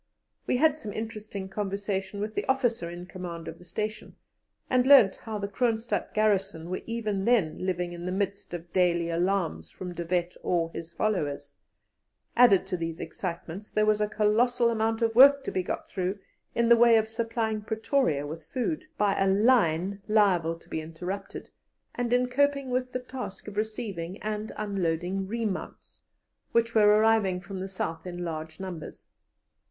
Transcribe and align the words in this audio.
We 0.47 0.57
had 0.57 0.79
some 0.79 0.91
interesting 0.93 1.47
conversation 1.47 2.21
with 2.21 2.33
the 2.33 2.47
officer 2.47 2.89
in 2.89 3.05
command 3.05 3.47
of 3.47 3.59
the 3.59 3.63
station, 3.63 4.15
and 4.67 4.87
learnt 4.87 5.17
how 5.17 5.37
the 5.37 5.47
Kroonstadt 5.47 6.15
garrison 6.15 6.71
were 6.71 6.81
even 6.87 7.23
then 7.25 7.63
living 7.67 7.93
in 7.93 8.07
the 8.07 8.11
midst 8.11 8.51
of 8.55 8.73
daily 8.73 9.11
alarms 9.11 9.69
from 9.69 9.93
De 9.93 10.03
Wet 10.03 10.35
or 10.41 10.71
his 10.71 10.91
followers; 10.91 11.53
added 12.35 12.65
to 12.65 12.77
these 12.77 12.99
excitements, 12.99 13.69
there 13.69 13.85
was 13.85 14.01
a 14.01 14.07
colossal 14.09 14.71
amount 14.71 15.03
of 15.03 15.13
work 15.13 15.43
to 15.43 15.51
be 15.51 15.61
got 15.61 15.87
through 15.87 16.17
in 16.55 16.67
the 16.67 16.75
way 16.75 16.95
of 16.97 17.07
supplying 17.07 17.61
Pretoria 17.61 18.25
with 18.25 18.47
food, 18.47 18.85
by 18.97 19.15
a 19.19 19.27
line 19.27 20.01
liable 20.07 20.57
to 20.57 20.67
be 20.67 20.81
interrupted, 20.81 21.51
and 21.93 22.11
in 22.11 22.27
coping 22.27 22.71
with 22.71 22.91
the 22.91 22.99
task 23.01 23.47
of 23.47 23.55
receiving 23.55 24.19
and 24.23 24.51
unloading 24.57 25.27
remounts, 25.27 26.01
which 26.53 26.73
were 26.73 26.87
arriving 26.87 27.39
from 27.39 27.59
the 27.59 27.67
South 27.67 28.07
in 28.07 28.25
large 28.25 28.59
numbers. 28.59 29.05